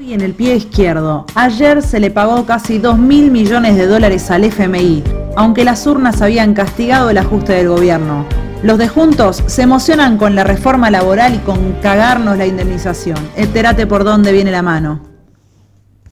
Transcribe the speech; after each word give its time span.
Y 0.00 0.12
en 0.12 0.20
el 0.20 0.32
pie 0.32 0.54
izquierdo, 0.54 1.26
ayer 1.34 1.82
se 1.82 1.98
le 1.98 2.12
pagó 2.12 2.46
casi 2.46 2.78
2 2.78 2.98
mil 2.98 3.32
millones 3.32 3.76
de 3.76 3.88
dólares 3.88 4.30
al 4.30 4.44
FMI, 4.44 5.02
aunque 5.34 5.64
las 5.64 5.84
urnas 5.88 6.22
habían 6.22 6.54
castigado 6.54 7.10
el 7.10 7.18
ajuste 7.18 7.54
del 7.54 7.68
gobierno. 7.68 8.24
Los 8.62 8.78
de 8.78 8.86
Juntos 8.86 9.42
se 9.46 9.62
emocionan 9.62 10.16
con 10.16 10.36
la 10.36 10.44
reforma 10.44 10.88
laboral 10.88 11.34
y 11.34 11.38
con 11.38 11.72
cagarnos 11.82 12.38
la 12.38 12.46
indemnización. 12.46 13.18
Entérate 13.34 13.88
por 13.88 14.04
dónde 14.04 14.30
viene 14.30 14.52
la 14.52 14.62
mano. 14.62 15.17